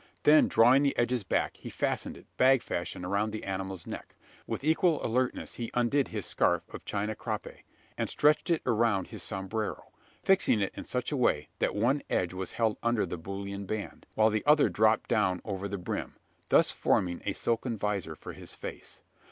[0.23, 4.15] Then, drawing the edges back, he fastened it, bag fashion, around the animal's neck.
[4.47, 7.59] With equal alertness he undid his scarf of China crape;
[7.99, 9.91] and stretched it around his sombrero
[10.23, 14.07] fixing it in such a way, that one edge was held under the bullion band,
[14.15, 16.15] while the other dropped down over the brim
[16.49, 19.01] thus forming a silken visor for his face.